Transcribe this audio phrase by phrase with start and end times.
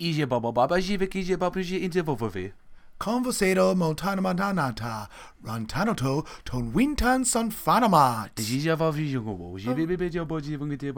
[0.00, 2.50] 이제 봐봐 바지에 이제 바쁘지 이제 보보비.
[3.00, 5.08] Conversado montanamantanata
[5.42, 8.36] rantanoto ton wintan san fanamat.
[8.36, 9.56] Va de oh.
[10.26, 10.92] bon de bon de.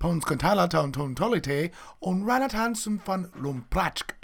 [0.00, 1.70] Pons cantala ton tolite
[2.02, 4.17] on ranatan sun fan lumpratsk.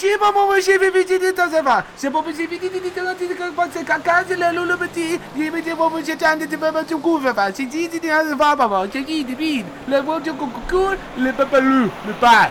[0.00, 1.82] J'ai pas mon monsieur petit de temps avant.
[1.96, 3.14] C'est mon petit petit de temps.
[3.18, 5.18] C'est quand c'est caca, c'est le loulou petit.
[5.36, 7.32] J'ai mis mon monsieur tant de papa tu couvres.
[7.54, 8.86] C'est dit, c'est dit, c'est pas papa.
[8.92, 9.64] C'est dit, c'est dit.
[9.88, 12.50] Le bon tu couvres, le papa lu, le pas.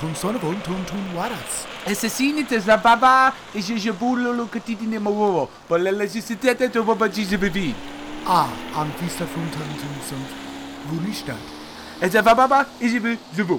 [0.00, 1.66] Comme son avant, ton ton waras.
[1.86, 3.32] Et papa.
[3.54, 4.28] Et je boule
[5.68, 5.92] Pour la
[6.68, 7.74] ton papa, j'ai bébé.
[8.26, 8.46] Ah,
[8.76, 10.18] am Fista von Tanzen,
[10.92, 11.36] Wunistad.
[12.02, 13.58] Et ça va, papa, et je veux.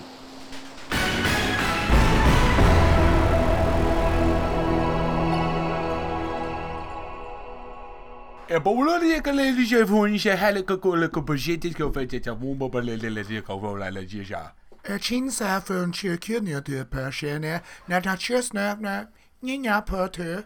[8.53, 13.41] ah bologna ah kala lisa fonnieca halakako koloko percytiko fetete to move bologna lilila di
[13.41, 14.51] ko fologna lisa
[14.83, 19.07] a chin sa fonn chiko kilniya di pasha na nata chi snafna na na
[19.41, 20.43] ni na pasha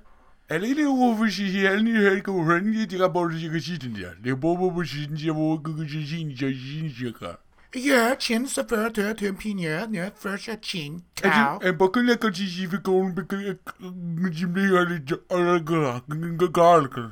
[0.50, 4.36] elli di wolfe si si hanna halko ranni di di gabologico si si tenja lil
[4.36, 5.34] bobogo bologni si si
[5.97, 7.38] si si si si koga
[7.73, 7.90] qi
[11.90, 15.59] kogna ta ti si si vi vi kogna mi mi bolo ni ga ni mi
[15.66, 17.12] ga da ni ga arta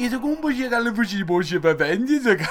[0.00, 2.46] E se cum bu je le fu si bo se pa vendi se ka.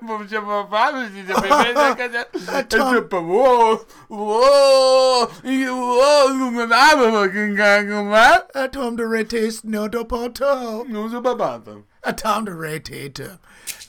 [0.00, 0.84] Bo se pa fa
[1.14, 2.06] si se pe vendi ka.
[2.32, 3.84] E se pa wo.
[4.08, 5.30] Wo.
[5.44, 8.38] E wo lu me na ba kin ka ma.
[8.54, 10.84] A tom de no do poto.
[10.88, 11.60] Non se pa pa.
[12.04, 13.38] A tom de retate.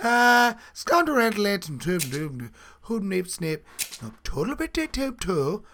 [0.02, 2.52] Uh, scoundrel red let and tum dum.
[2.82, 3.66] Hood nip snip.
[4.02, 5.66] No total bit tip tip.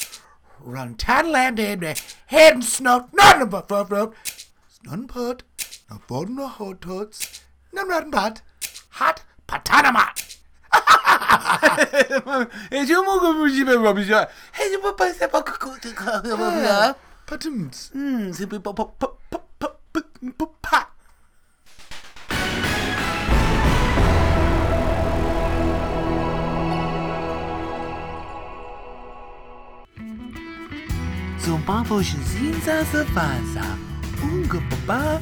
[0.59, 3.09] Run tan land in the head and snout.
[3.13, 4.13] None of but road.
[4.83, 5.41] None put.
[5.89, 7.41] Na Borno Hot Tots.
[7.73, 8.43] Namnarnbat.
[8.99, 10.13] Hat Patanama.
[12.71, 13.99] Ich Esse eu não comi bem, Rob.
[13.99, 15.71] Esse papai é para cucu.
[17.25, 17.91] Patums.
[17.95, 20.91] Hum, sempre pa pa pa pa pa So, pa.
[31.39, 33.77] Zumbabos cinzas de vaza.
[34.23, 35.21] Um gopapá.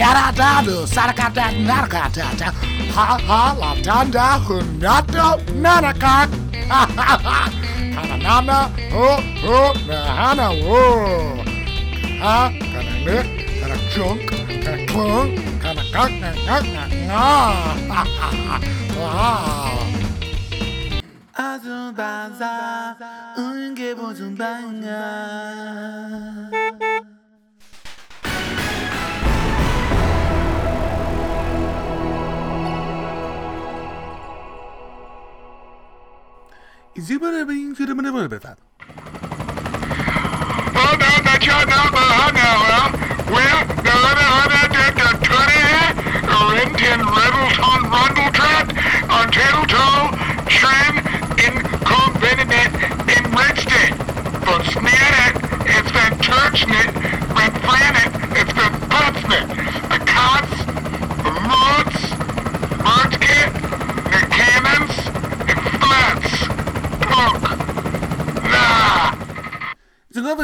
[0.00, 2.24] Caradado, saracata, narcata,
[2.94, 5.26] ha ha, la tanda, hunata,
[5.62, 6.26] nanaka,
[6.70, 7.38] ha ha ha,
[7.94, 8.58] kananana,
[8.92, 9.08] ho
[9.42, 10.80] ho, nahana, ho,
[12.22, 13.28] ha, kana lick,
[13.60, 14.20] kana chunk,
[14.64, 15.30] kana clunk,
[15.60, 17.14] kana gunk, na gunk, na nga,
[17.90, 18.56] ha ha ha,
[18.96, 19.84] wow.
[21.36, 22.54] Azumbaza,
[23.36, 25.02] unge bozumbanga.
[37.10, 38.56] دیگه برای همین تیر منو بردن.
[40.74, 42.30] او داد داد چا داد ما ها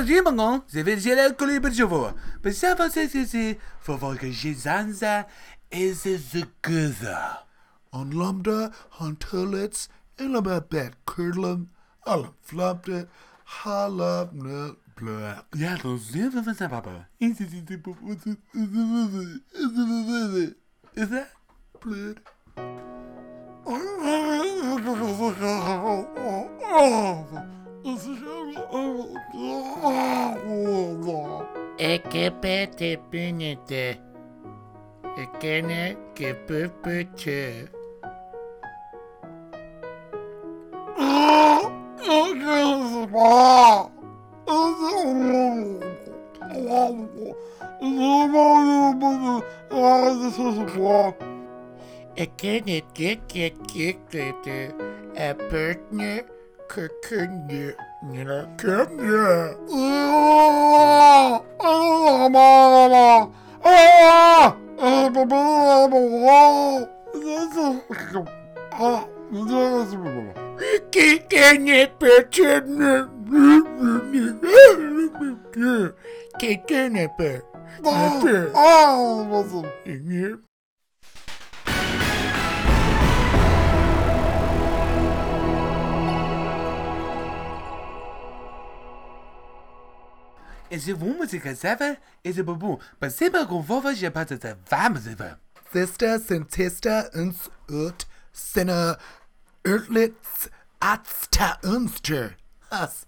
[0.07, 2.13] Simon, ze je klippetje voor.
[2.41, 5.27] Besef ze ze ze, voor welke Gizanza
[5.69, 7.45] is ze kuza.
[7.91, 11.71] On lambda, on tullets, ilma bet curdlum,
[12.01, 13.09] alum flapte,
[13.45, 15.45] halab ne blak.
[15.51, 17.09] Ja, dan zien we van zijn papa.
[17.19, 17.39] Is
[20.93, 21.27] Is dat?
[21.79, 22.19] Blood.
[32.27, 33.85] Ekepete pinete.
[35.23, 37.71] Ekene kepepete.
[52.17, 54.59] Ekene kekekekete.
[55.15, 56.13] Epertne
[56.67, 57.67] kekenye.
[58.11, 58.39] Nina
[69.33, 70.33] kenye.
[70.91, 72.93] Kekenye petene.
[76.41, 77.31] Kekenye pe.
[78.23, 78.37] Pe.
[79.87, 80.27] Inye.
[80.27, 80.56] En
[90.71, 95.39] Esse música serve, esse bubu, mas sempre com vovas e patas vamos ver.
[95.73, 98.97] Sister sind Sister ins Ört, Sinne,
[99.65, 102.37] Örtlitz, Azta Önster.
[102.71, 103.07] Hass.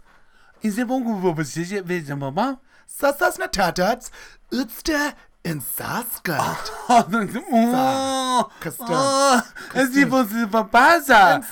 [0.63, 2.59] Esse bungu vovas e veja mamá.
[2.87, 4.11] Sassas na ne tatats,
[4.53, 5.15] Ötster
[5.45, 6.73] in Saskat.
[6.89, 8.45] Oh, oh,
[8.89, 9.43] oh,
[9.75, 11.09] es ist die, was sie verpasst.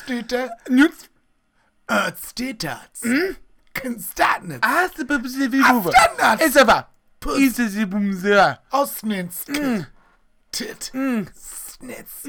[0.08, 0.68] Nützt.
[0.68, 1.10] Nützt.
[1.88, 3.02] Ötstetats.
[3.02, 3.36] Hm?
[3.82, 4.60] Constatnit.
[4.60, 5.92] ah, ze hebben ze weer over.
[5.94, 6.40] Afstanat.
[6.40, 6.88] En ze va.
[7.36, 8.56] Is ze boem ze.
[8.68, 9.48] Ausninsk.
[10.50, 10.90] Tit.
[11.74, 12.24] Snitz.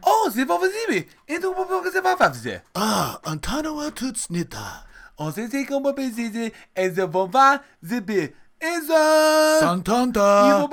[0.00, 2.60] Oh, ze van ze En toen mogen ze van ze.
[2.72, 4.86] Ah, Antanoa tutsnita.
[5.14, 8.34] Oh, ze zeggen om op ze en ze van waar ze be.
[8.58, 8.92] En ze.
[8.92, 10.56] Je Santanta.
[10.56, 10.68] wil